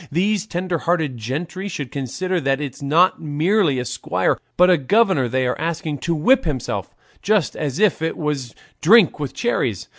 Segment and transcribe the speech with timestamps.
[0.11, 5.27] These tender hearted gentry should consider that it's not merely a squire, but a governor
[5.29, 9.89] they are asking to whip himself; just as if it was 'drink with cherries.